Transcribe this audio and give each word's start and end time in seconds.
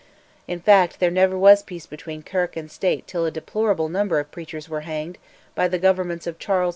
In 0.47 0.59
fact, 0.59 0.99
there 0.99 1.11
never 1.11 1.37
was 1.37 1.61
peace 1.61 1.85
between 1.85 2.23
Kirk 2.23 2.57
and 2.57 2.71
State 2.71 3.05
till 3.05 3.23
a 3.23 3.29
deplorable 3.29 3.87
number 3.87 4.17
of 4.17 4.31
preachers 4.31 4.67
were 4.67 4.81
hanged 4.81 5.19
by 5.53 5.67
the 5.67 5.77
Governments 5.77 6.25
of 6.25 6.39
Charles 6.39 6.69
II. 6.69 6.69